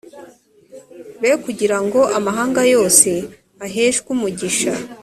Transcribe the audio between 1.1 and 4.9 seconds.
be kugira ngo amahanga yose aheshwe umugisha